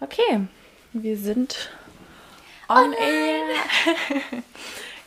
[0.00, 0.46] Okay,
[0.94, 1.70] wir sind
[2.68, 3.42] on air.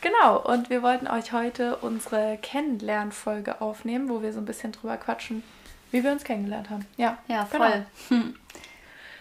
[0.02, 4.98] genau, und wir wollten euch heute unsere Kennenlernfolge aufnehmen, wo wir so ein bisschen drüber
[4.98, 5.42] quatschen,
[5.90, 6.86] wie wir uns kennengelernt haben.
[6.98, 7.86] Ja, ja voll.
[8.10, 8.26] Genau.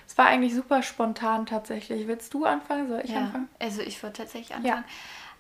[0.05, 2.07] Es war eigentlich super spontan tatsächlich.
[2.07, 2.87] Willst du anfangen?
[2.87, 3.49] Soll ich ja, anfangen?
[3.59, 4.85] Also ich würde tatsächlich anfangen.
[4.85, 4.85] Ja.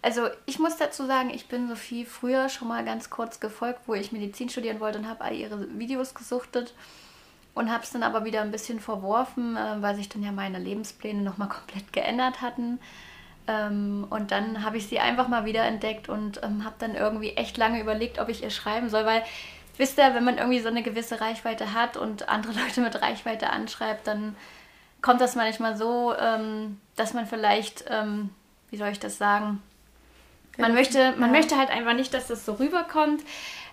[0.00, 3.92] Also ich muss dazu sagen, ich bin Sophie früher schon mal ganz kurz gefolgt, wo
[3.92, 6.72] ich Medizin studieren wollte und habe all ihre Videos gesuchtet
[7.54, 10.58] und habe es dann aber wieder ein bisschen verworfen, äh, weil sich dann ja meine
[10.58, 12.79] Lebenspläne nochmal komplett geändert hatten.
[13.48, 17.32] Ähm, und dann habe ich sie einfach mal wieder entdeckt und ähm, habe dann irgendwie
[17.32, 19.22] echt lange überlegt, ob ich ihr schreiben soll, weil
[19.79, 23.50] wisst ihr, wenn man irgendwie so eine gewisse Reichweite hat und andere Leute mit Reichweite
[23.50, 24.36] anschreibt, dann
[25.00, 28.30] kommt das manchmal so, ähm, dass man vielleicht, ähm,
[28.71, 29.60] wie soll ich das sagen,
[30.58, 31.38] man möchte, man ja.
[31.38, 33.22] möchte halt einfach nicht, dass das so rüberkommt,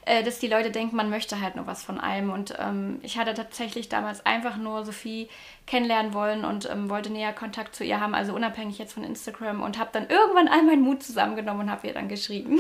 [0.05, 2.31] äh, dass die Leute denken, man möchte halt nur was von einem.
[2.31, 5.29] Und ähm, ich hatte tatsächlich damals einfach nur Sophie
[5.67, 9.61] kennenlernen wollen und ähm, wollte näher Kontakt zu ihr haben, also unabhängig jetzt von Instagram
[9.61, 12.59] und habe dann irgendwann all meinen Mut zusammengenommen und habe ihr dann geschrieben.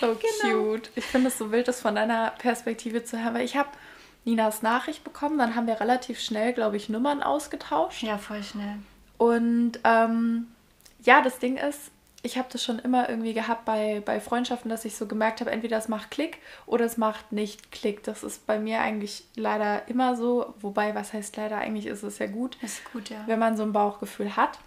[0.00, 0.72] So genau.
[0.72, 0.90] cute.
[0.94, 3.68] Ich finde es so wild, das von deiner Perspektive zu hören, weil ich habe
[4.24, 8.02] Ninas Nachricht bekommen, dann haben wir relativ schnell, glaube ich, Nummern ausgetauscht.
[8.02, 8.76] Ja, voll schnell.
[9.18, 10.48] Und ähm,
[11.02, 11.92] ja, das Ding ist,
[12.26, 15.52] ich habe das schon immer irgendwie gehabt bei, bei Freundschaften, dass ich so gemerkt habe,
[15.52, 18.02] entweder es macht Klick oder es macht nicht Klick.
[18.02, 20.52] Das ist bei mir eigentlich leider immer so.
[20.60, 21.58] Wobei, was heißt leider?
[21.58, 23.22] Eigentlich ist es ja gut, ist gut ja.
[23.26, 24.58] wenn man so ein Bauchgefühl hat.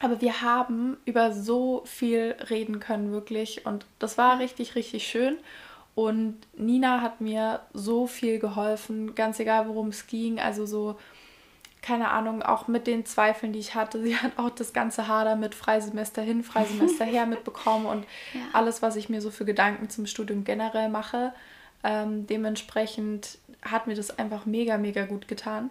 [0.00, 3.64] Aber wir haben über so viel reden können, wirklich.
[3.64, 5.38] Und das war richtig, richtig schön.
[5.94, 10.40] Und Nina hat mir so viel geholfen, ganz egal worum es ging.
[10.40, 10.98] Also so
[11.84, 14.02] keine Ahnung, auch mit den Zweifeln, die ich hatte.
[14.02, 18.40] Sie hat auch das ganze Hader mit Freisemester hin, Freisemester her mitbekommen und ja.
[18.54, 21.34] alles, was ich mir so für Gedanken zum Studium generell mache.
[21.82, 25.70] Ähm, dementsprechend hat mir das einfach mega, mega gut getan.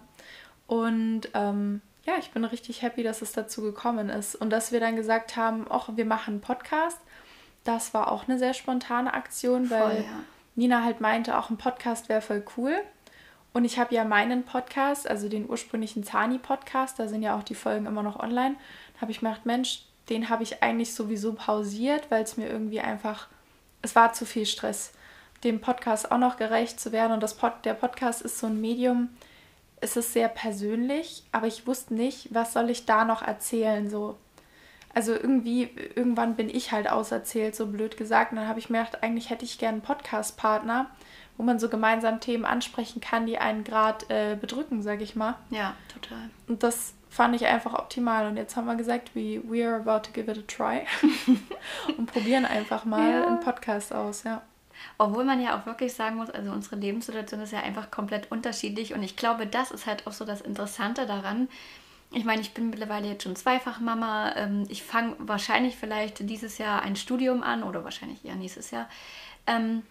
[0.67, 4.35] Und ähm, ja, ich bin richtig happy, dass es dazu gekommen ist.
[4.35, 6.99] Und dass wir dann gesagt haben, ach, wir machen einen Podcast.
[7.63, 10.23] Das war auch eine sehr spontane Aktion, weil Voll, ja.
[10.55, 12.75] Nina halt meinte, auch ein Podcast wäre voll cool.
[13.53, 17.55] Und ich habe ja meinen Podcast, also den ursprünglichen Zani-Podcast, da sind ja auch die
[17.55, 18.55] Folgen immer noch online.
[18.95, 22.49] Da habe ich mir gedacht, Mensch, den habe ich eigentlich sowieso pausiert, weil es mir
[22.49, 23.27] irgendwie einfach,
[23.83, 24.93] es war zu viel Stress,
[25.43, 27.13] dem Podcast auch noch gerecht zu werden.
[27.13, 29.09] Und das Pod, der Podcast ist so ein Medium,
[29.81, 34.17] es ist sehr persönlich, aber ich wusste nicht, was soll ich da noch erzählen, so.
[34.95, 38.31] Also irgendwie, irgendwann bin ich halt auserzählt, so blöd gesagt.
[38.31, 40.89] Und dann habe ich mir gedacht, eigentlich hätte ich gerne einen Podcast-Partner,
[41.37, 45.35] wo man so gemeinsam Themen ansprechen kann, die einen gerade äh, bedrücken, sag ich mal.
[45.49, 46.29] Ja, total.
[46.47, 48.27] Und das fand ich einfach optimal.
[48.27, 50.85] Und jetzt haben wir gesagt, we, we are about to give it a try
[51.97, 53.27] und probieren einfach mal ja.
[53.27, 54.41] einen Podcast aus, ja.
[54.97, 58.93] Obwohl man ja auch wirklich sagen muss, also unsere Lebenssituation ist ja einfach komplett unterschiedlich
[58.93, 61.47] und ich glaube, das ist halt auch so das Interessante daran.
[62.11, 64.33] Ich meine, ich bin mittlerweile jetzt schon zweifach Mama.
[64.35, 68.87] Ähm, ich fange wahrscheinlich vielleicht dieses Jahr ein Studium an oder wahrscheinlich eher nächstes Jahr.
[69.47, 69.83] Ähm,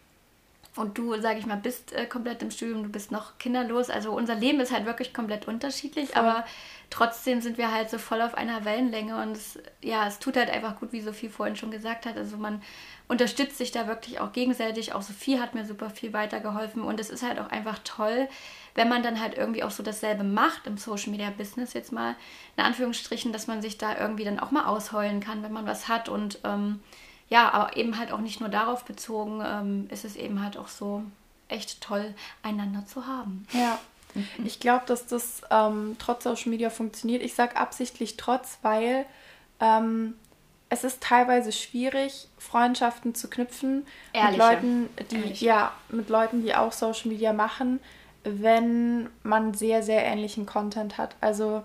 [0.74, 3.90] und du, sage ich mal, bist äh, komplett im Studium, du bist noch kinderlos.
[3.90, 6.22] Also unser Leben ist halt wirklich komplett unterschiedlich, voll.
[6.22, 6.46] aber
[6.88, 10.48] trotzdem sind wir halt so voll auf einer Wellenlänge und es, ja, es tut halt
[10.48, 12.16] einfach gut, wie Sophie vorhin schon gesagt hat.
[12.16, 12.62] Also man
[13.06, 14.94] unterstützt sich da wirklich auch gegenseitig.
[14.94, 18.26] Auch Sophie hat mir super viel weitergeholfen und es ist halt auch einfach toll,
[18.74, 22.16] wenn man dann halt irgendwie auch so dasselbe macht im Social Media Business jetzt mal,
[22.56, 25.88] in Anführungsstrichen, dass man sich da irgendwie dann auch mal ausheulen kann, wenn man was
[25.88, 26.80] hat und ähm,
[27.32, 30.68] ja, aber eben halt auch nicht nur darauf bezogen, ähm, ist es eben halt auch
[30.68, 31.02] so
[31.48, 33.46] echt toll, einander zu haben.
[33.52, 33.78] Ja.
[34.14, 34.26] Mhm.
[34.44, 37.22] Ich glaube, dass das ähm, trotz Social Media funktioniert.
[37.22, 39.06] Ich sage absichtlich trotz, weil
[39.60, 40.12] ähm,
[40.68, 44.30] es ist teilweise schwierig, Freundschaften zu knüpfen Ehrlicher.
[44.30, 47.80] mit Leuten, die ja mit Leuten, die auch Social Media machen,
[48.24, 51.16] wenn man sehr sehr ähnlichen Content hat.
[51.22, 51.62] Also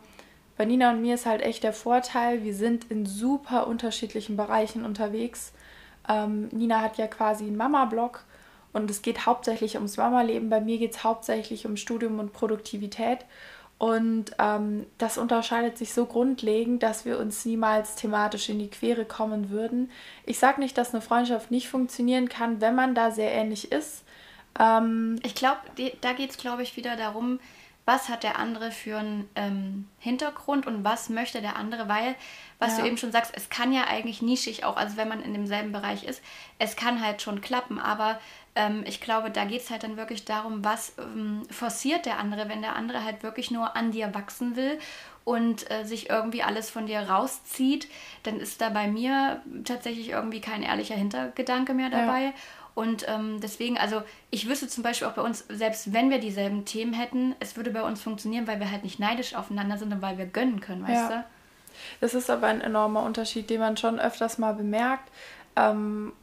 [0.57, 4.83] bei Nina und mir ist halt echt der Vorteil, wir sind in super unterschiedlichen Bereichen
[4.83, 5.53] unterwegs.
[6.09, 8.23] Ähm, Nina hat ja quasi einen Mama-Blog
[8.73, 10.49] und es geht hauptsächlich ums Mama-Leben.
[10.49, 13.19] Bei mir geht es hauptsächlich um Studium und Produktivität.
[13.79, 19.05] Und ähm, das unterscheidet sich so grundlegend, dass wir uns niemals thematisch in die Quere
[19.05, 19.91] kommen würden.
[20.25, 24.03] Ich sage nicht, dass eine Freundschaft nicht funktionieren kann, wenn man da sehr ähnlich ist.
[24.59, 25.59] Ähm, ich glaube,
[26.01, 27.39] da geht es, glaube ich, wieder darum,
[27.87, 32.15] was hat der andere für einen ähm, Hintergrund und was möchte der andere, weil,
[32.59, 32.81] was ja.
[32.81, 35.71] du eben schon sagst, es kann ja eigentlich nischig auch, also wenn man in demselben
[35.71, 36.21] Bereich ist,
[36.59, 38.19] es kann halt schon klappen, aber
[38.55, 42.49] ähm, ich glaube, da geht es halt dann wirklich darum, was ähm, forciert der andere,
[42.49, 44.77] wenn der andere halt wirklich nur an dir wachsen will
[45.23, 47.87] und äh, sich irgendwie alles von dir rauszieht,
[48.23, 52.21] dann ist da bei mir tatsächlich irgendwie kein ehrlicher Hintergedanke mehr dabei.
[52.21, 52.33] Ja.
[52.77, 56.63] Und ähm, deswegen, also ich wüsste zum Beispiel auch bei uns, selbst wenn wir dieselben
[56.63, 60.03] Themen hätten, es würde bei uns funktionieren, weil wir halt nicht neidisch aufeinander sind und
[60.03, 61.17] weil wir gönnen können, weißt ja.
[61.17, 61.23] du?
[62.01, 65.09] Das ist aber ein enormer Unterschied, den man schon öfters mal bemerkt,
[65.55, 66.13] ähm,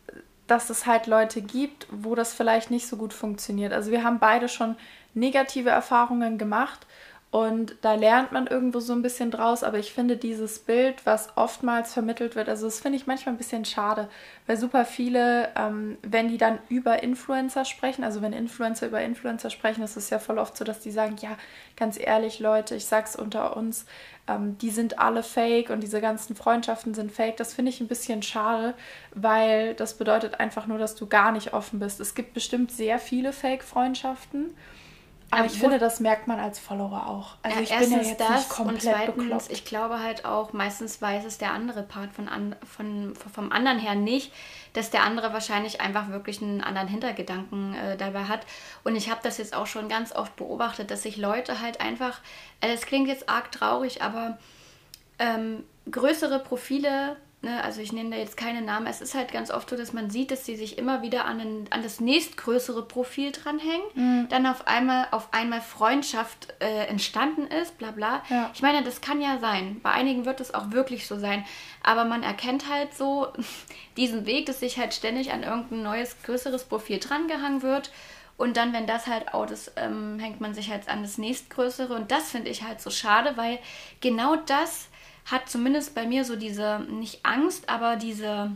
[0.47, 3.73] dass es halt Leute gibt, wo das vielleicht nicht so gut funktioniert.
[3.73, 4.77] Also wir haben beide schon
[5.13, 6.87] negative Erfahrungen gemacht
[7.35, 11.37] und da lernt man irgendwo so ein bisschen draus, aber ich finde dieses Bild, was
[11.37, 14.09] oftmals vermittelt wird, also das finde ich manchmal ein bisschen schade,
[14.47, 19.51] weil super viele, ähm, wenn die dann über Influencer sprechen, also wenn Influencer über Influencer
[19.51, 21.37] sprechen, ist es ja voll oft so, dass die sagen, ja,
[21.77, 23.85] ganz ehrlich, Leute, ich sag's unter uns,
[24.29, 27.37] ähm, die sind alle fake und diese ganzen Freundschaften sind fake.
[27.39, 28.75] Das finde ich ein bisschen schade,
[29.13, 31.99] weil das bedeutet einfach nur, dass du gar nicht offen bist.
[31.99, 34.55] Es gibt bestimmt sehr viele Fake-Freundschaften.
[35.39, 37.37] Aber ich finde, das merkt man als Follower auch.
[37.43, 39.51] Also ja, ich bin ja jetzt das nicht komplett und zweitens, bekloppt.
[39.51, 43.79] Ich glaube halt auch, meistens weiß es der andere Part von, an, von, vom anderen
[43.79, 44.33] her nicht,
[44.73, 48.47] dass der andere wahrscheinlich einfach wirklich einen anderen Hintergedanken äh, dabei hat.
[48.83, 52.21] Und ich habe das jetzt auch schon ganz oft beobachtet, dass sich Leute halt einfach,
[52.61, 54.39] äh, das klingt jetzt arg traurig, aber
[55.19, 58.87] ähm, größere Profile Ne, also ich nenne da jetzt keine Namen.
[58.87, 61.41] Es ist halt ganz oft so, dass man sieht, dass sie sich immer wieder an,
[61.41, 63.87] ein, an das nächstgrößere Profil dranhängen.
[63.95, 64.29] Mhm.
[64.31, 68.23] Dann auf einmal, auf einmal Freundschaft äh, entstanden ist, bla bla.
[68.31, 68.51] Ja.
[68.55, 69.79] Ich meine, das kann ja sein.
[69.83, 71.45] Bei einigen wird es auch wirklich so sein.
[71.83, 73.29] Aber man erkennt halt so
[73.99, 77.91] diesen Weg, dass sich halt ständig an irgendein neues, größeres Profil drangehangen wird.
[78.39, 81.95] Und dann, wenn das halt out ist, ähm, hängt man sich halt an das nächstgrößere.
[81.95, 83.59] Und das finde ich halt so schade, weil
[84.01, 84.89] genau das
[85.25, 88.51] hat zumindest bei mir so diese, nicht Angst, aber diese,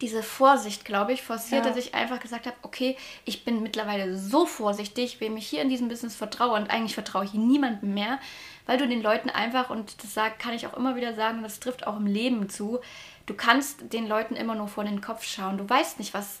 [0.00, 1.70] diese Vorsicht, glaube ich, forciert, ja.
[1.70, 5.68] dass ich einfach gesagt habe, okay, ich bin mittlerweile so vorsichtig, wem ich hier in
[5.68, 8.18] diesem Business vertraue und eigentlich vertraue ich niemandem mehr,
[8.66, 11.44] weil du den Leuten einfach, und das sag, kann ich auch immer wieder sagen, und
[11.44, 12.80] das trifft auch im Leben zu,
[13.26, 15.58] du kannst den Leuten immer nur vor den Kopf schauen.
[15.58, 16.40] Du weißt nicht, was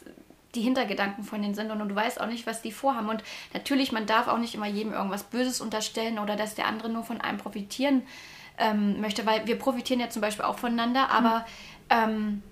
[0.54, 3.08] die Hintergedanken von denen sind und du weißt auch nicht, was die vorhaben.
[3.08, 3.24] Und
[3.54, 7.04] natürlich, man darf auch nicht immer jedem irgendwas Böses unterstellen oder dass der andere nur
[7.04, 8.02] von einem profitieren
[8.58, 11.44] ähm, möchte, weil wir profitieren ja zum Beispiel auch voneinander, aber mhm.
[11.90, 12.42] ähm,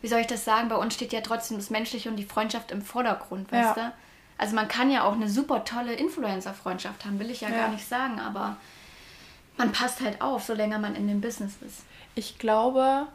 [0.00, 2.70] wie soll ich das sagen, bei uns steht ja trotzdem das Menschliche und die Freundschaft
[2.70, 3.84] im Vordergrund, weißt ja.
[3.88, 3.92] du?
[4.38, 7.68] Also man kann ja auch eine super tolle Influencer-Freundschaft haben, will ich ja, ja, gar
[7.68, 8.56] nicht sagen, aber
[9.58, 11.84] man passt halt auf, solange man in dem Business ist.
[12.14, 13.06] Ich glaube,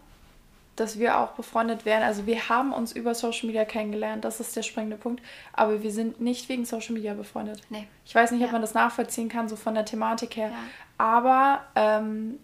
[0.76, 2.04] dass wir auch befreundet wären.
[2.04, 5.24] Also wir haben uns über Social Media kennengelernt, das ist der springende Punkt.
[5.54, 7.62] Aber wir sind nicht wegen Social Media befreundet.
[7.70, 7.88] Nee.
[8.06, 8.48] Ich weiß nicht, ja.
[8.48, 10.50] ob man das nachvollziehen kann, so von der Thematik her.
[10.50, 10.58] Ja.
[10.98, 12.40] Aber ähm,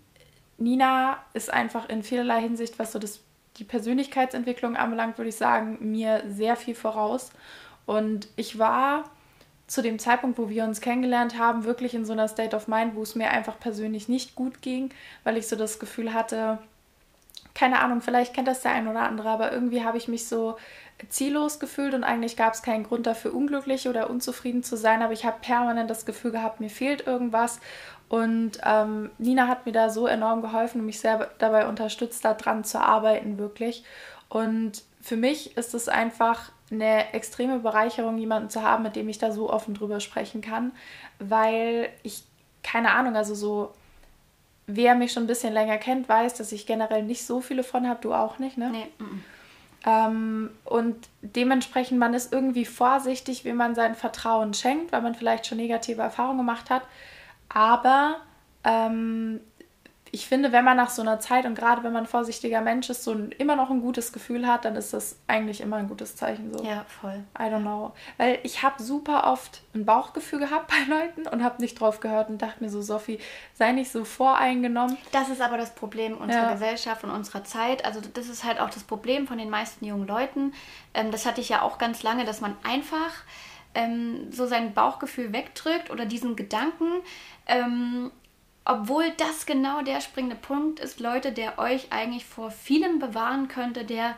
[0.58, 3.20] Nina ist einfach in vielerlei Hinsicht, was so das,
[3.58, 7.32] die Persönlichkeitsentwicklung anbelangt, würde ich sagen, mir sehr viel voraus.
[7.86, 9.06] Und ich war
[9.68, 12.96] zu dem Zeitpunkt, wo wir uns kennengelernt haben, wirklich in so einer State of Mind,
[12.96, 14.90] wo es mir einfach persönlich nicht gut ging,
[15.24, 16.60] weil ich so das Gefühl hatte,
[17.54, 20.58] keine Ahnung, vielleicht kennt das der ein oder andere, aber irgendwie habe ich mich so
[21.10, 25.14] ziellos gefühlt und eigentlich gab es keinen Grund dafür, unglücklich oder unzufrieden zu sein, aber
[25.14, 27.60] ich habe permanent das Gefühl gehabt, mir fehlt irgendwas
[28.12, 32.64] und ähm, Nina hat mir da so enorm geholfen und mich sehr dabei unterstützt, daran
[32.64, 33.86] zu arbeiten, wirklich.
[34.28, 39.18] Und für mich ist es einfach eine extreme Bereicherung, jemanden zu haben, mit dem ich
[39.18, 40.74] da so offen drüber sprechen kann,
[41.20, 42.24] weil ich,
[42.64, 43.74] keine Ahnung, also so,
[44.76, 47.88] wer mich schon ein bisschen länger kennt, weiß, dass ich generell nicht so viele von
[47.88, 48.70] habe, du auch nicht, ne?
[48.72, 48.88] Nee.
[49.00, 49.20] M -m.
[49.84, 55.48] Ähm, und dementsprechend, man ist irgendwie vorsichtig, wie man sein Vertrauen schenkt, weil man vielleicht
[55.48, 56.84] schon negative Erfahrungen gemacht hat.
[57.50, 58.18] Aber
[58.64, 59.42] ähm,
[60.14, 63.04] ich finde, wenn man nach so einer Zeit und gerade wenn man vorsichtiger Mensch ist,
[63.04, 66.18] so ein, immer noch ein gutes Gefühl hat, dann ist das eigentlich immer ein gutes
[66.18, 66.52] Zeichen.
[66.54, 66.64] So.
[66.66, 67.24] Ja, voll.
[67.40, 67.94] I don't know.
[68.18, 72.30] Weil ich habe super oft ein Bauchgefühl gehabt bei Leuten und habe nicht drauf gehört
[72.30, 73.20] und dachte mir so, Sophie,
[73.54, 74.98] sei nicht so voreingenommen.
[75.14, 76.52] Das ist aber das Problem unserer ja.
[76.52, 77.86] Gesellschaft und unserer Zeit.
[77.86, 80.54] Also das ist halt auch das Problem von den meisten jungen Leuten.
[80.94, 83.24] Ähm, das hatte ich ja auch ganz lange, dass man einfach
[83.74, 87.02] ähm, so sein Bauchgefühl wegdrückt oder diesen Gedanken,
[87.48, 88.12] ähm,
[88.66, 93.86] obwohl das genau der springende Punkt ist, Leute, der euch eigentlich vor vielem bewahren könnte,
[93.86, 94.16] der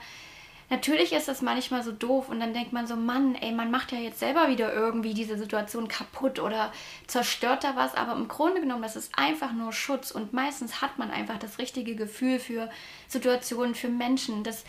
[0.70, 3.92] natürlich ist das manchmal so doof und dann denkt man so, Mann, ey, man macht
[3.92, 6.74] ja jetzt selber wieder irgendwie diese Situation kaputt oder
[7.08, 10.98] zerstört da was, aber im Grunde genommen, das ist einfach nur Schutz und meistens hat
[10.98, 12.70] man einfach das richtige Gefühl für
[13.08, 14.64] Situationen, für Menschen, das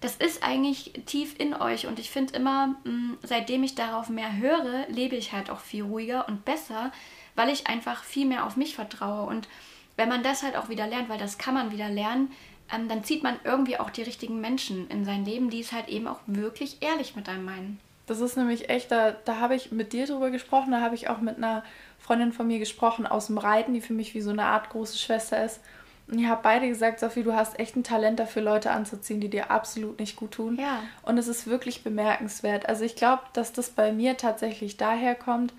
[0.00, 4.36] das ist eigentlich tief in euch und ich finde immer, mm, seitdem ich darauf mehr
[4.36, 6.90] höre, lebe ich halt auch viel ruhiger und besser,
[7.34, 9.48] weil ich einfach viel mehr auf mich vertraue und
[9.96, 12.32] wenn man das halt auch wieder lernt, weil das kann man wieder lernen,
[12.72, 15.88] ähm, dann zieht man irgendwie auch die richtigen Menschen in sein Leben, die es halt
[15.88, 17.80] eben auch wirklich ehrlich mit einem meinen.
[18.06, 21.08] Das ist nämlich echt, da, da habe ich mit dir drüber gesprochen, da habe ich
[21.08, 21.62] auch mit einer
[21.98, 24.98] Freundin von mir gesprochen aus dem Reiten, die für mich wie so eine Art große
[24.98, 25.60] Schwester ist.
[26.08, 29.30] Und ihr habt beide gesagt, Sophie, du hast echt ein Talent dafür, Leute anzuziehen, die
[29.30, 30.58] dir absolut nicht gut tun.
[30.60, 30.82] Ja.
[31.02, 32.68] Und es ist wirklich bemerkenswert.
[32.68, 35.54] Also ich glaube, dass das bei mir tatsächlich daher kommt,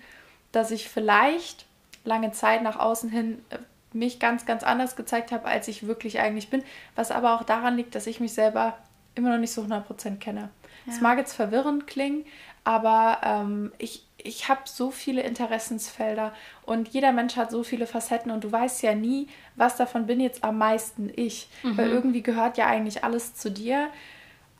[0.54, 1.66] dass ich vielleicht
[2.04, 3.58] lange Zeit nach außen hin äh,
[3.92, 6.62] mich ganz, ganz anders gezeigt habe, als ich wirklich eigentlich bin.
[6.96, 8.76] Was aber auch daran liegt, dass ich mich selber
[9.14, 10.50] immer noch nicht so 100% kenne.
[10.86, 11.02] Es ja.
[11.02, 12.24] mag jetzt verwirrend klingen,
[12.64, 16.32] aber ähm, ich, ich habe so viele Interessensfelder
[16.66, 20.20] und jeder Mensch hat so viele Facetten und du weißt ja nie, was davon bin
[20.20, 21.48] jetzt am meisten ich.
[21.62, 21.78] Mhm.
[21.78, 23.88] Weil irgendwie gehört ja eigentlich alles zu dir.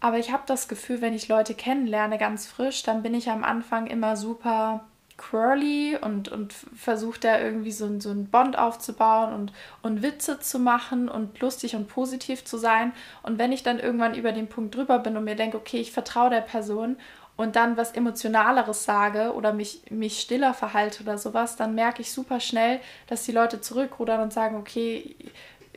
[0.01, 3.43] Aber ich habe das Gefühl, wenn ich Leute kennenlerne, ganz frisch, dann bin ich am
[3.43, 4.85] Anfang immer super
[5.17, 9.53] quirly und, und versucht da irgendwie so, so einen Bond aufzubauen und,
[9.83, 12.93] und Witze zu machen und lustig und positiv zu sein.
[13.23, 15.93] Und wenn ich dann irgendwann über den Punkt drüber bin und mir denke, okay, ich
[15.93, 16.97] vertraue der Person
[17.37, 22.13] und dann was Emotionaleres sage oder mich, mich stiller verhalte oder sowas, dann merke ich
[22.13, 25.17] super schnell, dass die Leute zurückrudern und sagen, okay,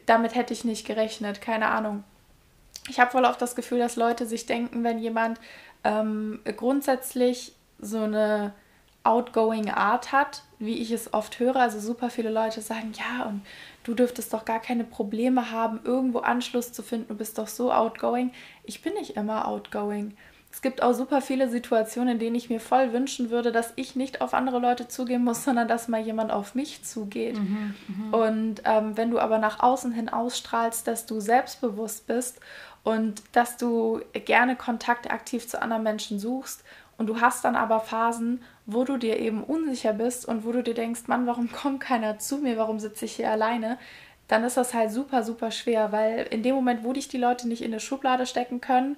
[0.07, 2.03] damit hätte ich nicht gerechnet, keine Ahnung.
[2.89, 5.39] Ich habe voll oft das Gefühl, dass Leute sich denken, wenn jemand
[5.83, 8.53] ähm, grundsätzlich so eine
[9.07, 11.55] outgoing Art hat, wie ich es oft höre.
[11.55, 13.41] Also super viele Leute sagen, ja, und
[13.83, 17.71] du dürftest doch gar keine Probleme haben, irgendwo Anschluss zu finden, du bist doch so
[17.71, 18.31] outgoing.
[18.63, 20.15] Ich bin nicht immer outgoing.
[20.51, 23.95] Es gibt auch super viele Situationen, in denen ich mir voll wünschen würde, dass ich
[23.95, 27.37] nicht auf andere Leute zugehen muss, sondern dass mal jemand auf mich zugeht.
[27.37, 28.17] Mhm, mh.
[28.17, 32.39] Und ähm, wenn du aber nach außen hin ausstrahlst, dass du selbstbewusst bist
[32.83, 36.63] und dass du gerne Kontakt aktiv zu anderen Menschen suchst
[36.97, 40.63] und du hast dann aber Phasen, wo du dir eben unsicher bist und wo du
[40.63, 43.77] dir denkst, Mann, warum kommt keiner zu mir, warum sitze ich hier alleine,
[44.27, 47.47] dann ist das halt super, super schwer, weil in dem Moment, wo dich die Leute
[47.47, 48.97] nicht in eine Schublade stecken können,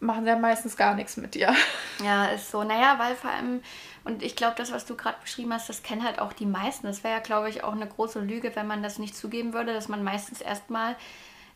[0.00, 1.54] machen sie ja meistens gar nichts mit dir.
[2.02, 2.64] Ja, ist so.
[2.64, 3.60] Naja, weil vor allem,
[4.04, 6.86] und ich glaube, das, was du gerade beschrieben hast, das kennen halt auch die meisten.
[6.86, 9.74] Das wäre ja, glaube ich, auch eine große Lüge, wenn man das nicht zugeben würde,
[9.74, 10.96] dass man meistens erstmal,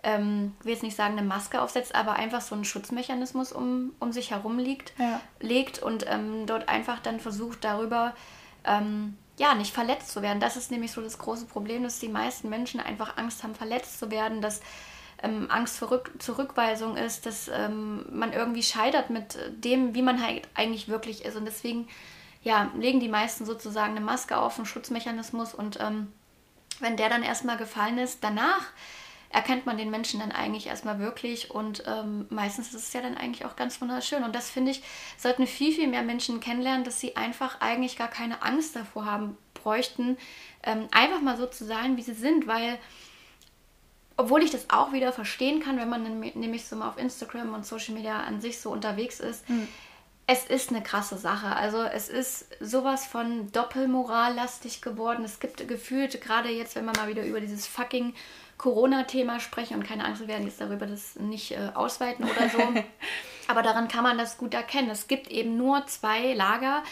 [0.05, 4.13] ähm, will jetzt nicht sagen, eine Maske aufsetzt, aber einfach so einen Schutzmechanismus um, um
[4.13, 5.21] sich herum liegt, ja.
[5.41, 8.15] legt und ähm, dort einfach dann versucht, darüber
[8.65, 10.41] ähm, ja, nicht verletzt zu werden.
[10.41, 13.99] Das ist nämlich so das große Problem, dass die meisten Menschen einfach Angst haben, verletzt
[13.99, 14.61] zu werden, dass
[15.23, 20.25] ähm, Angst vor Rück Zurückweisung ist, dass ähm, man irgendwie scheitert mit dem, wie man
[20.25, 21.37] halt eigentlich wirklich ist.
[21.37, 21.89] Und deswegen
[22.43, 25.55] ja, legen die meisten sozusagen eine Maske auf, einen Schutzmechanismus.
[25.55, 26.13] Und ähm,
[26.79, 28.67] wenn der dann erstmal gefallen ist, danach
[29.35, 33.17] erkennt man den Menschen dann eigentlich erstmal wirklich und ähm, meistens ist es ja dann
[33.17, 34.23] eigentlich auch ganz wunderschön.
[34.23, 34.83] Und das finde ich,
[35.19, 39.37] sollten viel, viel mehr Menschen kennenlernen, dass sie einfach eigentlich gar keine Angst davor haben
[39.55, 40.19] bräuchten,
[40.63, 42.79] ähm, einfach mal so zu sein, wie sie sind, weil
[44.17, 47.67] obwohl ich das auch wieder verstehen kann, wenn man nämlich so mal auf Instagram und
[47.67, 49.49] Social Media an sich so unterwegs ist.
[49.51, 49.67] Mhm.
[50.29, 51.57] Es ist eine krasse Sache.
[51.57, 55.25] Also es ist sowas von doppelmorallastig geworden.
[55.25, 58.15] Es gibt gefühlt, gerade jetzt, wenn wir mal wieder über dieses fucking
[58.65, 62.59] Corona-Thema sprechen und keine Angst, wir werden jetzt darüber das nicht äh, ausweiten oder so.
[63.47, 64.89] Aber daran kann man das gut erkennen.
[64.89, 66.83] Es gibt eben nur zwei Lager,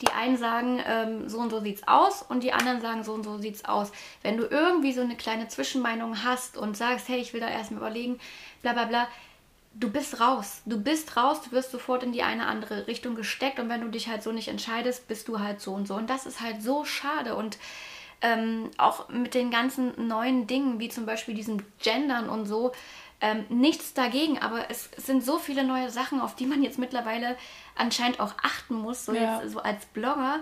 [0.00, 3.22] die einen sagen, ähm, so und so sieht's aus und die anderen sagen, so und
[3.22, 3.92] so sieht's aus.
[4.22, 7.82] Wenn du irgendwie so eine kleine Zwischenmeinung hast und sagst, hey, ich will da erstmal
[7.82, 8.18] überlegen,
[8.62, 9.06] bla bla bla,
[9.74, 10.62] du bist raus.
[10.66, 13.88] Du bist raus, du wirst sofort in die eine andere Richtung gesteckt und wenn du
[13.88, 15.94] dich halt so nicht entscheidest, bist du halt so und so.
[15.94, 17.56] Und das ist halt so schade und
[18.22, 22.72] ähm, auch mit den ganzen neuen Dingen, wie zum Beispiel diesem Gendern und so,
[23.20, 26.78] ähm, nichts dagegen, aber es, es, sind so viele neue Sachen, auf die man jetzt
[26.78, 27.36] mittlerweile
[27.76, 29.40] anscheinend auch achten muss, so, ja.
[29.40, 30.40] jetzt, so als Blogger,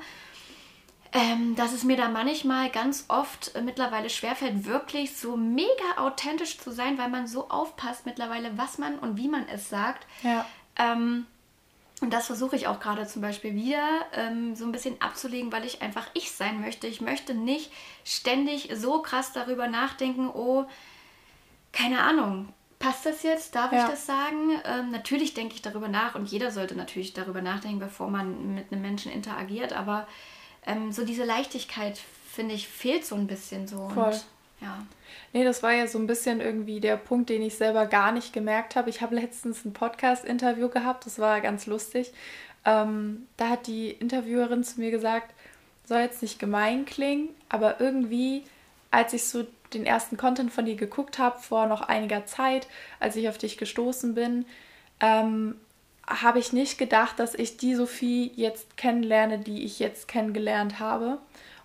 [1.12, 6.58] ähm, dass es mir da manchmal ganz oft äh, mittlerweile schwerfällt, wirklich so mega authentisch
[6.58, 10.06] zu sein, weil man so aufpasst mittlerweile, was man und wie man es sagt.
[10.22, 10.46] Ja.
[10.76, 11.26] Ähm,
[12.00, 15.64] und das versuche ich auch gerade zum Beispiel wieder ähm, so ein bisschen abzulegen, weil
[15.64, 16.86] ich einfach ich sein möchte.
[16.86, 17.72] Ich möchte nicht
[18.04, 20.66] ständig so krass darüber nachdenken, oh,
[21.72, 23.54] keine Ahnung, passt das jetzt?
[23.54, 23.84] Darf ja.
[23.84, 24.60] ich das sagen?
[24.64, 28.72] Ähm, natürlich denke ich darüber nach und jeder sollte natürlich darüber nachdenken, bevor man mit
[28.72, 29.72] einem Menschen interagiert.
[29.72, 30.06] Aber
[30.66, 31.98] ähm, so diese Leichtigkeit,
[32.30, 33.88] finde ich, fehlt so ein bisschen so.
[33.88, 34.12] Voll.
[34.12, 34.24] Und,
[34.60, 34.86] ja.
[35.32, 38.32] Nee, das war ja so ein bisschen irgendwie der Punkt, den ich selber gar nicht
[38.32, 38.90] gemerkt habe.
[38.90, 42.12] Ich habe letztens ein Podcast-Interview gehabt, das war ganz lustig.
[42.64, 45.34] Ähm, da hat die Interviewerin zu mir gesagt,
[45.84, 48.44] soll jetzt nicht gemein klingen, aber irgendwie,
[48.90, 52.66] als ich so den ersten Content von dir geguckt habe, vor noch einiger Zeit,
[53.00, 54.46] als ich auf dich gestoßen bin,
[55.00, 55.56] ähm,
[56.06, 61.18] habe ich nicht gedacht, dass ich die Sophie jetzt kennenlerne, die ich jetzt kennengelernt habe.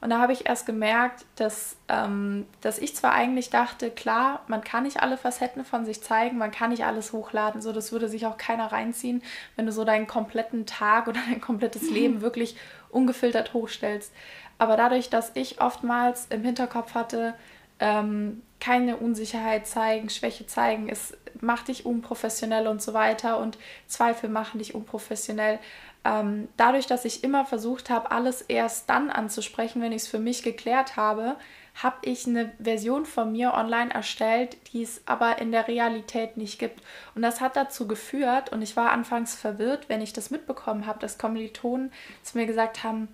[0.03, 4.61] Und da habe ich erst gemerkt, dass, ähm, dass ich zwar eigentlich dachte, klar, man
[4.61, 8.09] kann nicht alle Facetten von sich zeigen, man kann nicht alles hochladen, so das würde
[8.09, 9.23] sich auch keiner reinziehen,
[9.55, 12.57] wenn du so deinen kompletten Tag oder dein komplettes Leben wirklich
[12.89, 14.11] ungefiltert hochstellst.
[14.57, 17.33] Aber dadurch, dass ich oftmals im Hinterkopf hatte,
[17.79, 23.57] ähm, keine Unsicherheit zeigen, Schwäche zeigen, es macht dich unprofessionell und so weiter und
[23.87, 25.59] Zweifel machen dich unprofessionell.
[26.05, 30.19] Ähm, dadurch, dass ich immer versucht habe, alles erst dann anzusprechen, wenn ich es für
[30.19, 31.37] mich geklärt habe,
[31.75, 36.59] habe ich eine Version von mir online erstellt, die es aber in der Realität nicht
[36.59, 36.81] gibt.
[37.15, 40.99] Und das hat dazu geführt, und ich war anfangs verwirrt, wenn ich das mitbekommen habe,
[40.99, 41.91] dass Kommilitonen
[42.21, 43.07] zu mir gesagt haben,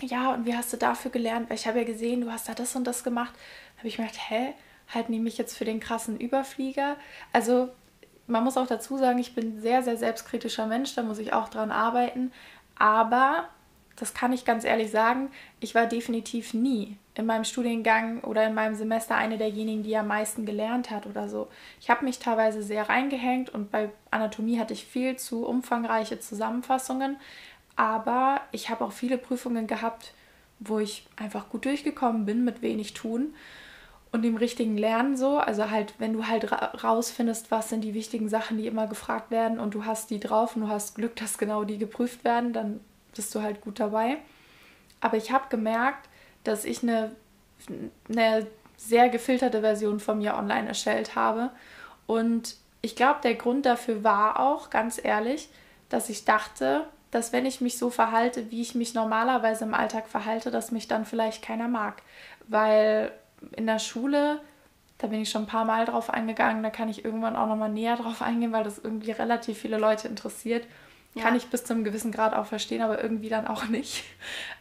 [0.00, 1.48] ja, und wie hast du dafür gelernt?
[1.48, 3.34] Weil ich habe ja gesehen, du hast da das und das gemacht.
[3.74, 4.54] Da habe ich mir gedacht, hä,
[4.92, 6.96] halt nehme ich jetzt für den krassen Überflieger.
[7.32, 7.70] Also
[8.26, 11.48] man muss auch dazu sagen, ich bin sehr, sehr selbstkritischer Mensch, da muss ich auch
[11.48, 12.32] dran arbeiten.
[12.78, 13.48] Aber,
[13.96, 18.54] das kann ich ganz ehrlich sagen, ich war definitiv nie in meinem Studiengang oder in
[18.54, 21.48] meinem Semester eine derjenigen, die am meisten gelernt hat oder so.
[21.80, 27.18] Ich habe mich teilweise sehr reingehängt und bei Anatomie hatte ich viel zu umfangreiche Zusammenfassungen.
[27.76, 30.14] Aber ich habe auch viele Prüfungen gehabt,
[30.58, 33.34] wo ich einfach gut durchgekommen bin mit wenig tun
[34.12, 35.38] und dem richtigen Lernen so.
[35.38, 39.30] Also halt, wenn du halt ra rausfindest, was sind die wichtigen Sachen, die immer gefragt
[39.30, 42.52] werden und du hast die drauf und du hast Glück, dass genau die geprüft werden,
[42.52, 42.80] dann
[43.14, 44.18] bist du halt gut dabei.
[45.00, 46.08] Aber ich habe gemerkt,
[46.44, 47.12] dass ich eine,
[48.08, 51.50] eine sehr gefilterte Version von mir online erstellt habe.
[52.06, 55.48] Und ich glaube, der Grund dafür war auch, ganz ehrlich,
[55.88, 60.08] dass ich dachte, dass wenn ich mich so verhalte, wie ich mich normalerweise im Alltag
[60.08, 62.02] verhalte, dass mich dann vielleicht keiner mag.
[62.48, 63.12] Weil
[63.56, 64.40] in der Schule,
[64.98, 67.70] da bin ich schon ein paar Mal drauf eingegangen, da kann ich irgendwann auch nochmal
[67.70, 70.66] näher drauf eingehen, weil das irgendwie relativ viele Leute interessiert.
[71.14, 71.24] Ja.
[71.24, 74.04] Kann ich bis zu einem gewissen Grad auch verstehen, aber irgendwie dann auch nicht.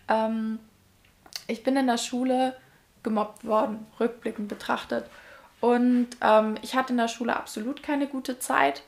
[0.08, 0.60] Ähm,
[1.48, 2.58] ich bin in der Schule
[3.02, 5.06] gemobbt worden, rückblickend betrachtet.
[5.62, 8.84] Und ähm, ich hatte in der Schule absolut keine gute Zeit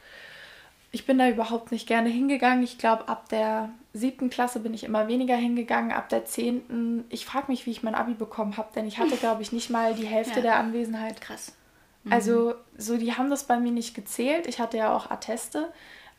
[0.93, 2.63] ich bin da überhaupt nicht gerne hingegangen.
[2.63, 5.91] Ich glaube, ab der siebten Klasse bin ich immer weniger hingegangen.
[5.91, 9.15] Ab der zehnten, ich frage mich, wie ich mein Abi bekommen habe, denn ich hatte,
[9.17, 10.41] glaube ich, nicht mal die Hälfte ja.
[10.41, 11.21] der Anwesenheit.
[11.21, 11.55] Krass.
[12.03, 12.13] Mhm.
[12.13, 14.47] Also, so, die haben das bei mir nicht gezählt.
[14.47, 15.71] Ich hatte ja auch Atteste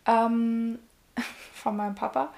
[0.06, 0.78] ähm,
[1.52, 2.32] von meinem Papa.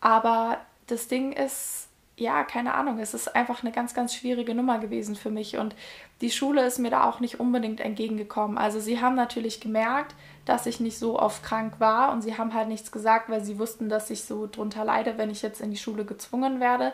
[0.00, 4.78] Aber das Ding ist, ja, keine Ahnung, es ist einfach eine ganz, ganz schwierige Nummer
[4.78, 5.56] gewesen für mich.
[5.56, 5.74] Und
[6.20, 8.58] die Schule ist mir da auch nicht unbedingt entgegengekommen.
[8.58, 10.14] Also sie haben natürlich gemerkt,
[10.48, 13.58] dass ich nicht so oft krank war und sie haben halt nichts gesagt, weil sie
[13.58, 16.92] wussten, dass ich so drunter leide, wenn ich jetzt in die Schule gezwungen werde.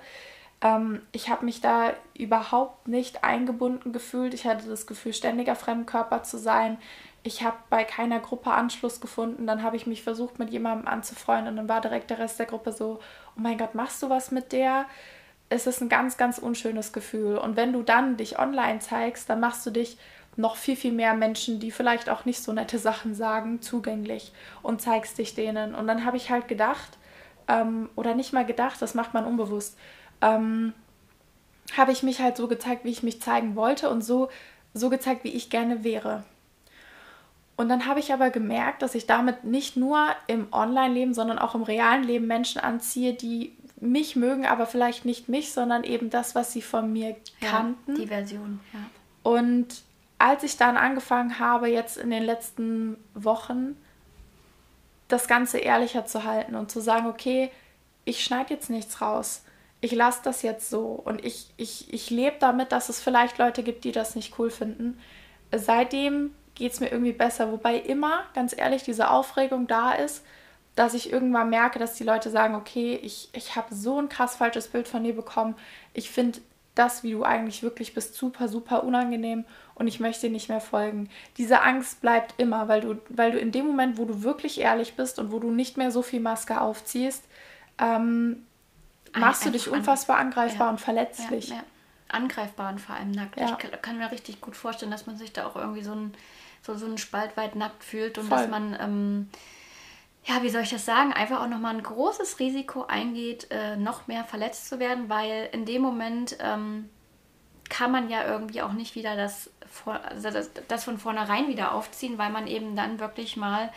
[0.60, 4.34] Ähm, ich habe mich da überhaupt nicht eingebunden gefühlt.
[4.34, 6.78] Ich hatte das Gefühl, ständiger Fremdkörper zu sein.
[7.22, 9.46] Ich habe bei keiner Gruppe Anschluss gefunden.
[9.46, 12.46] Dann habe ich mich versucht, mit jemandem anzufreunden und dann war direkt der Rest der
[12.46, 13.00] Gruppe so,
[13.36, 14.86] oh mein Gott, machst du was mit der?
[15.48, 17.36] es ist ein ganz, ganz unschönes Gefühl.
[17.36, 19.98] Und wenn du dann dich online zeigst, dann machst du dich
[20.36, 24.82] noch viel, viel mehr Menschen, die vielleicht auch nicht so nette Sachen sagen, zugänglich und
[24.82, 25.74] zeigst dich denen.
[25.74, 26.98] Und dann habe ich halt gedacht,
[27.48, 29.78] ähm, oder nicht mal gedacht, das macht man unbewusst,
[30.20, 30.72] ähm,
[31.76, 34.28] habe ich mich halt so gezeigt, wie ich mich zeigen wollte und so,
[34.74, 36.24] so gezeigt, wie ich gerne wäre.
[37.56, 41.54] Und dann habe ich aber gemerkt, dass ich damit nicht nur im Online-Leben, sondern auch
[41.54, 46.34] im realen Leben Menschen anziehe, die mich mögen, aber vielleicht nicht mich, sondern eben das,
[46.34, 47.92] was sie von mir kannten.
[47.92, 48.80] Ja, die Version, ja.
[49.22, 49.82] Und
[50.18, 53.76] als ich dann angefangen habe, jetzt in den letzten Wochen
[55.08, 57.50] das Ganze ehrlicher zu halten und zu sagen, okay,
[58.04, 59.44] ich schneide jetzt nichts raus.
[59.80, 63.62] Ich lasse das jetzt so und ich, ich, ich lebe damit, dass es vielleicht Leute
[63.62, 64.98] gibt, die das nicht cool finden.
[65.52, 70.24] Seitdem geht es mir irgendwie besser, wobei immer, ganz ehrlich, diese Aufregung da ist,
[70.74, 74.36] dass ich irgendwann merke, dass die Leute sagen, okay, ich, ich habe so ein krass
[74.36, 75.54] falsches Bild von dir bekommen.
[75.92, 76.40] Ich finde
[76.74, 81.08] das, wie du eigentlich wirklich bist, super, super unangenehm und ich möchte nicht mehr folgen.
[81.36, 84.94] Diese Angst bleibt immer, weil du, weil du in dem Moment, wo du wirklich ehrlich
[84.94, 87.24] bist und wo du nicht mehr so viel Maske aufziehst,
[87.78, 88.44] ähm,
[89.16, 90.70] machst du dich unfassbar angreifbar ja.
[90.70, 91.48] und verletzlich.
[91.48, 91.62] Ja, ja.
[92.08, 93.40] Angreifbar und vor allem nackt.
[93.40, 96.14] Ich kann, kann, mir richtig gut vorstellen, dass man sich da auch irgendwie so ein
[96.64, 98.38] so, so einen Spalt weit nackt fühlt und Voll.
[98.38, 99.28] dass man ähm,
[100.26, 104.06] ja, wie soll ich das sagen, einfach auch nochmal ein großes Risiko eingeht, äh, noch
[104.06, 106.88] mehr verletzt zu werden, weil in dem Moment ähm,
[107.68, 111.72] kann man ja irgendwie auch nicht wieder das, vor, also das, das, von vornherein wieder
[111.72, 113.70] aufziehen, weil man eben dann wirklich mal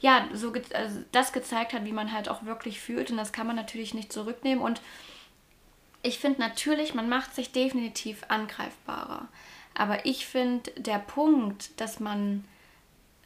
[0.00, 3.10] ja, so ge also das gezeigt hat, wie man halt auch wirklich fühlt.
[3.10, 4.62] Und das kann man natürlich nicht zurücknehmen.
[4.62, 4.80] Und
[6.02, 9.28] ich finde natürlich, man macht sich definitiv angreifbarer.
[9.74, 12.44] Aber ich finde, der Punkt, dass man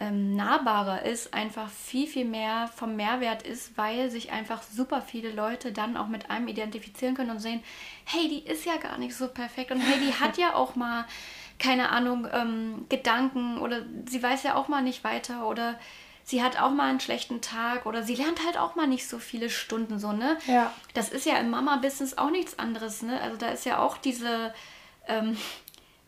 [0.00, 5.30] ähm, nahbarer ist, einfach viel, viel mehr vom Mehrwert ist, weil sich einfach super viele
[5.30, 7.62] Leute dann auch mit einem identifizieren können und sehen,
[8.04, 11.04] hey, die ist ja gar nicht so perfekt und hey, die hat ja auch mal,
[11.58, 15.78] keine Ahnung, ähm, Gedanken oder sie weiß ja auch mal nicht weiter oder
[16.24, 19.18] sie hat auch mal einen schlechten Tag oder sie lernt halt auch mal nicht so
[19.18, 20.38] viele Stunden so, ne?
[20.46, 20.72] Ja.
[20.94, 23.20] Das ist ja im Mama-Business auch nichts anderes, ne?
[23.20, 24.54] Also da ist ja auch diese,
[25.08, 25.36] ähm,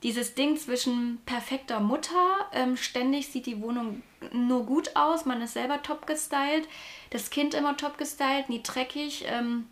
[0.05, 5.55] dieses Ding zwischen perfekter Mutter, ähm, ständig sieht die Wohnung nur gut aus, man ist
[5.55, 6.69] selber top gestylt,
[7.11, 9.25] das Kind immer top gestylt, nie dreckig.
[9.27, 9.67] Ähm,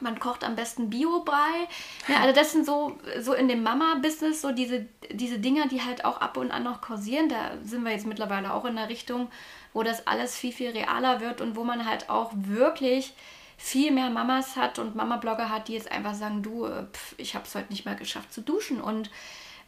[0.00, 1.68] man kocht am besten Bio-Brei.
[2.08, 6.04] Ja, also das sind so, so in dem Mama-Business so diese, diese Dinger, die halt
[6.04, 7.28] auch ab und an noch kursieren.
[7.28, 9.28] Da sind wir jetzt mittlerweile auch in der Richtung,
[9.72, 13.14] wo das alles viel, viel realer wird und wo man halt auch wirklich
[13.56, 17.36] viel mehr Mamas hat und Mama-Blogger hat, die jetzt einfach sagen, du, äh, pf, ich
[17.36, 18.80] habe es heute nicht mehr geschafft zu duschen.
[18.80, 19.10] Und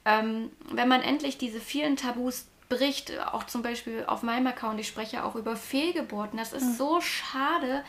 [0.06, 4.88] ähm, wenn man endlich diese vielen Tabus bricht, auch zum Beispiel auf meinem Account, ich
[4.88, 6.74] spreche auch über Fehlgeburten, das ist mhm.
[6.76, 7.84] so schade,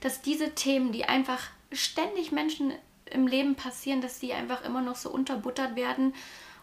[0.00, 1.40] dass diese Themen, die einfach
[1.72, 2.72] ständig Menschen
[3.06, 6.12] im Leben passieren, dass die einfach immer noch so unterbuttert werden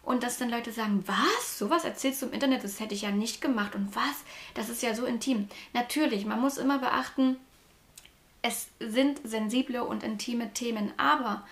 [0.03, 1.57] und dass dann Leute sagen, was?
[1.57, 4.23] Sowas erzählst du im Internet, das hätte ich ja nicht gemacht und was?
[4.55, 5.47] Das ist ja so intim.
[5.73, 7.37] Natürlich, man muss immer beachten,
[8.41, 11.45] es sind sensible und intime Themen, aber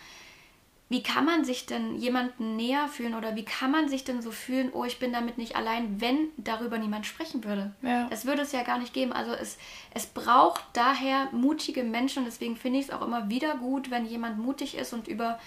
[0.88, 4.30] wie kann man sich denn jemanden näher fühlen oder wie kann man sich denn so
[4.30, 7.74] fühlen, oh, ich bin damit nicht allein, wenn darüber niemand sprechen würde?
[7.82, 8.08] Ja.
[8.10, 9.12] Das würde es ja gar nicht geben.
[9.12, 9.58] Also es,
[9.96, 14.06] es braucht daher mutige Menschen und deswegen finde ich es auch immer wieder gut, wenn
[14.06, 15.40] jemand mutig ist und über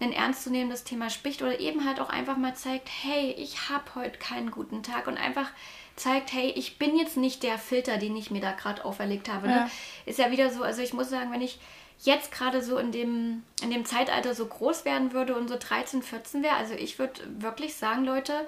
[0.00, 4.18] ein ernstzunehmendes Thema spricht oder eben halt auch einfach mal zeigt, hey, ich habe heute
[4.18, 5.50] keinen guten Tag und einfach
[5.94, 9.46] zeigt, hey, ich bin jetzt nicht der Filter, den ich mir da gerade auferlegt habe.
[9.46, 9.54] Ne?
[9.54, 9.70] Ja.
[10.06, 11.60] Ist ja wieder so, also ich muss sagen, wenn ich
[12.02, 16.02] jetzt gerade so in dem, in dem Zeitalter so groß werden würde und so 13,
[16.02, 18.46] 14 wäre, also ich würde wirklich sagen, Leute,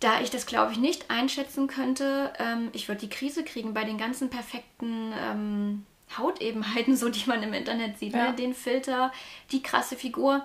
[0.00, 3.84] da ich das, glaube ich, nicht einschätzen könnte, ähm, ich würde die Krise kriegen bei
[3.84, 8.12] den ganzen perfekten ähm, Hautebenheiten, so die man im Internet sieht.
[8.12, 8.18] Ne?
[8.18, 8.30] Ja.
[8.30, 8.36] Ne?
[8.36, 9.12] Den Filter,
[9.52, 10.44] die krasse Figur.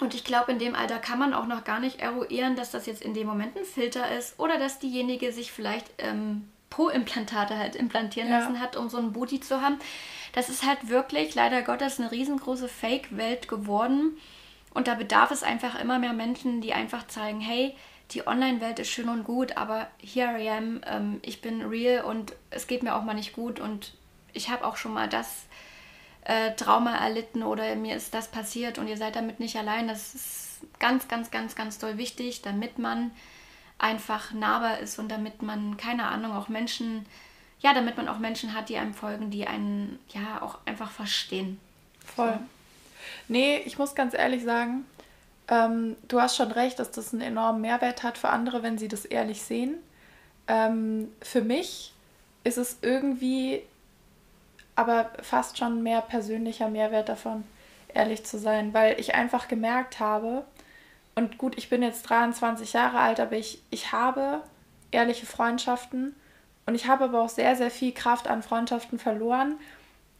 [0.00, 2.84] Und ich glaube, in dem Alter kann man auch noch gar nicht eruieren, dass das
[2.86, 7.76] jetzt in dem Moment ein Filter ist oder dass diejenige sich vielleicht ähm, Po-Implantate halt
[7.76, 8.40] implantieren ja.
[8.40, 9.78] lassen hat, um so einen Booty zu haben.
[10.36, 14.18] Das ist halt wirklich, leider Gottes, eine riesengroße Fake-Welt geworden.
[14.74, 17.74] Und da bedarf es einfach immer mehr Menschen, die einfach zeigen, hey,
[18.10, 22.34] die Online-Welt ist schön und gut, aber here I am, ähm, ich bin real und
[22.50, 23.94] es geht mir auch mal nicht gut und
[24.34, 25.46] ich habe auch schon mal das
[26.24, 29.88] äh, Trauma erlitten oder mir ist das passiert und ihr seid damit nicht allein.
[29.88, 33.10] Das ist ganz, ganz, ganz, ganz toll wichtig, damit man
[33.78, 37.06] einfach nahbar ist und damit man, keine Ahnung, auch Menschen
[37.60, 41.58] ja, damit man auch Menschen hat, die einem folgen, die einen ja auch einfach verstehen.
[42.04, 42.32] Voll.
[42.32, 42.38] So.
[43.28, 44.84] Nee, ich muss ganz ehrlich sagen,
[45.48, 48.88] ähm, du hast schon recht, dass das einen enormen Mehrwert hat für andere, wenn sie
[48.88, 49.74] das ehrlich sehen.
[50.48, 51.92] Ähm, für mich
[52.44, 53.62] ist es irgendwie
[54.74, 57.44] aber fast schon mehr persönlicher Mehrwert davon,
[57.94, 60.44] ehrlich zu sein, weil ich einfach gemerkt habe,
[61.18, 64.42] und gut, ich bin jetzt 23 Jahre alt, aber ich, ich habe
[64.90, 66.14] ehrliche Freundschaften
[66.66, 69.56] und ich habe aber auch sehr, sehr viel Kraft an Freundschaften verloren,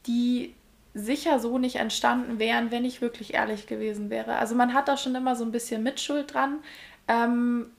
[0.07, 0.55] die
[0.95, 4.37] sicher so nicht entstanden wären, wenn ich wirklich ehrlich gewesen wäre.
[4.37, 6.61] Also man hat da schon immer so ein bisschen Mitschuld dran.
[7.09, 7.71] Ähm,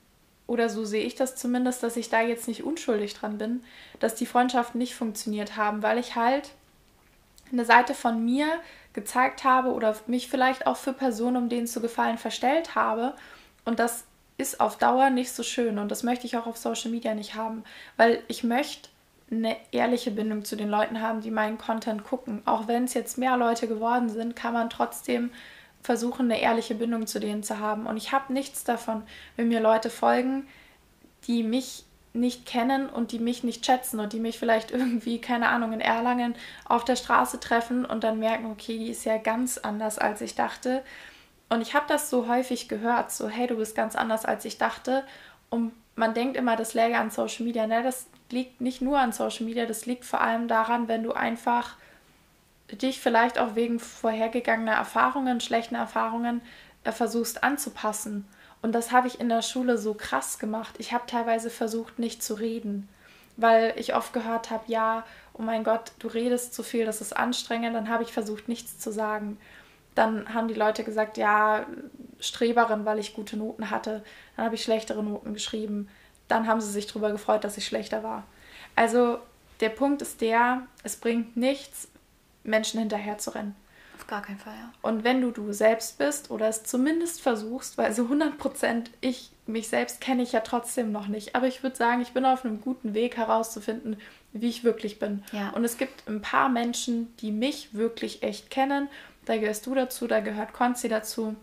[0.46, 3.62] oder so sehe ich das zumindest, dass ich da jetzt nicht unschuldig dran bin,
[4.00, 6.52] dass die Freundschaften nicht funktioniert haben, weil ich halt
[7.52, 8.46] eine Seite von mir
[8.92, 13.14] gezeigt habe oder mich vielleicht auch für Personen, um denen zu gefallen, verstellt habe.
[13.64, 14.04] Und das
[14.38, 17.34] ist auf Dauer nicht so schön und das möchte ich auch auf Social Media nicht
[17.34, 17.64] haben,
[17.96, 18.88] weil ich möchte
[19.30, 22.40] eine ehrliche Bindung zu den Leuten haben, die meinen Content gucken.
[22.46, 25.30] Auch wenn es jetzt mehr Leute geworden sind, kann man trotzdem
[25.82, 27.86] versuchen, eine ehrliche Bindung zu denen zu haben.
[27.86, 29.02] Und ich habe nichts davon,
[29.36, 30.46] wenn mir Leute folgen,
[31.26, 35.48] die mich nicht kennen und die mich nicht schätzen und die mich vielleicht irgendwie, keine
[35.48, 39.58] Ahnung, in Erlangen auf der Straße treffen und dann merken, okay, die ist ja ganz
[39.58, 40.82] anders, als ich dachte.
[41.48, 44.58] Und ich habe das so häufig gehört, so hey, du bist ganz anders, als ich
[44.58, 45.04] dachte.
[45.50, 47.66] Und man denkt immer, das läge an Social Media.
[47.66, 51.12] Ne, das liegt nicht nur an Social Media, das liegt vor allem daran, wenn du
[51.12, 51.76] einfach
[52.70, 56.42] dich vielleicht auch wegen vorhergegangener Erfahrungen, schlechten Erfahrungen
[56.84, 58.28] äh, versuchst anzupassen.
[58.60, 60.74] Und das habe ich in der Schule so krass gemacht.
[60.78, 62.88] Ich habe teilweise versucht, nicht zu reden,
[63.36, 67.16] weil ich oft gehört habe, ja, oh mein Gott, du redest zu viel, das ist
[67.16, 67.74] anstrengend.
[67.74, 69.38] Dann habe ich versucht, nichts zu sagen.
[69.98, 71.66] Dann haben die Leute gesagt, ja,
[72.20, 74.04] Streberin, weil ich gute Noten hatte.
[74.36, 75.88] Dann habe ich schlechtere Noten geschrieben.
[76.28, 78.24] Dann haben sie sich darüber gefreut, dass ich schlechter war.
[78.76, 79.18] Also
[79.58, 81.88] der Punkt ist der, es bringt nichts,
[82.44, 83.56] Menschen hinterher zu rennen.
[83.96, 84.72] Auf gar keinen Fall, ja.
[84.82, 89.32] Und wenn du du selbst bist oder es zumindest versuchst, weil so 100 Prozent ich,
[89.46, 92.44] mich selbst kenne ich ja trotzdem noch nicht, aber ich würde sagen, ich bin auf
[92.44, 93.96] einem guten Weg herauszufinden,
[94.32, 95.24] wie ich wirklich bin.
[95.32, 95.50] Ja.
[95.50, 98.88] Und es gibt ein paar Menschen, die mich wirklich echt kennen
[99.28, 101.36] da gehörst du dazu, da gehört Konzi dazu,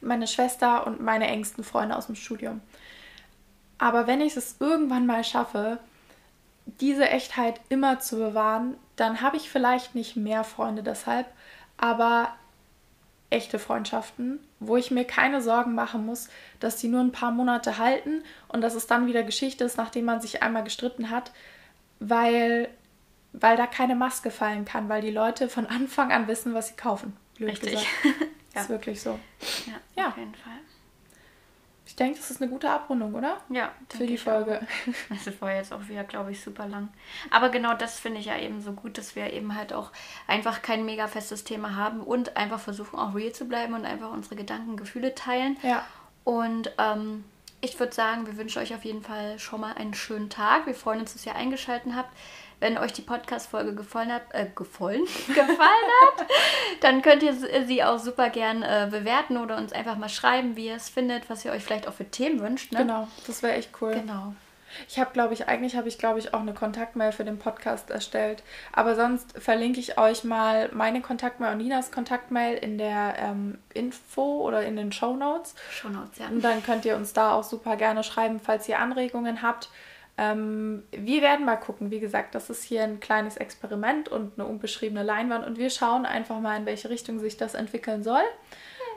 [0.00, 2.60] meine Schwester und meine engsten Freunde aus dem Studium.
[3.78, 5.78] Aber wenn ich es irgendwann mal schaffe,
[6.66, 11.26] diese Echtheit immer zu bewahren, dann habe ich vielleicht nicht mehr Freunde deshalb,
[11.78, 12.28] aber
[13.30, 16.28] echte Freundschaften wo ich mir keine Sorgen machen muss,
[16.60, 20.04] dass die nur ein paar Monate halten und dass es dann wieder Geschichte ist, nachdem
[20.04, 21.32] man sich einmal gestritten hat,
[21.98, 22.68] weil,
[23.32, 26.76] weil da keine Maske fallen kann, weil die Leute von Anfang an wissen, was sie
[26.76, 27.16] kaufen.
[27.36, 27.72] Blöd Richtig.
[27.72, 27.86] gesagt.
[28.54, 28.60] ja.
[28.60, 29.18] Ist wirklich so.
[29.66, 30.58] Ja, ja, auf jeden Fall.
[31.90, 33.38] Ich denke, das ist eine gute Abrundung, oder?
[33.48, 33.72] Ja.
[33.88, 34.64] Für die Folge.
[35.08, 36.88] Das war jetzt auch wieder, glaube ich, super lang.
[37.30, 39.90] Aber genau das finde ich ja eben so gut, dass wir eben halt auch
[40.28, 44.12] einfach kein mega festes Thema haben und einfach versuchen, auch real zu bleiben und einfach
[44.12, 45.56] unsere Gedanken, Gefühle teilen.
[45.62, 45.84] Ja.
[46.22, 47.24] Und ähm,
[47.60, 50.66] ich würde sagen, wir wünschen euch auf jeden Fall schon mal einen schönen Tag.
[50.66, 52.16] Wir freuen uns, dass ihr eingeschaltet habt.
[52.60, 56.26] Wenn euch die Podcast-Folge gefallen hat, äh, gefallen, gefallen hat,
[56.80, 57.34] dann könnt ihr
[57.66, 61.28] sie auch super gern äh, bewerten oder uns einfach mal schreiben, wie ihr es findet,
[61.28, 62.72] was ihr euch vielleicht auch für Themen wünscht.
[62.72, 62.78] Ne?
[62.78, 63.94] Genau, das wäre echt cool.
[63.94, 64.34] Genau.
[64.88, 67.90] Ich habe, glaube ich, eigentlich habe ich, glaube ich, auch eine Kontaktmail für den Podcast
[67.90, 68.42] erstellt.
[68.72, 74.46] Aber sonst verlinke ich euch mal meine Kontaktmail und Ninas Kontaktmail in der ähm, Info
[74.46, 75.54] oder in den Show Notes.
[75.70, 76.28] Show Notes, ja.
[76.28, 79.70] Und dann könnt ihr uns da auch super gerne schreiben, falls ihr Anregungen habt.
[80.20, 81.90] Ähm, wir werden mal gucken.
[81.90, 86.04] Wie gesagt, das ist hier ein kleines Experiment und eine unbeschriebene Leinwand und wir schauen
[86.04, 88.22] einfach mal, in welche Richtung sich das entwickeln soll.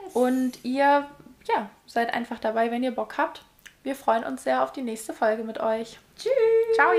[0.04, 0.14] Yes.
[0.14, 1.08] Und ihr,
[1.48, 3.42] ja, seid einfach dabei, wenn ihr Bock habt.
[3.82, 5.98] Wir freuen uns sehr auf die nächste Folge mit euch.
[6.16, 6.32] Tschüss.
[6.74, 6.92] Ciao.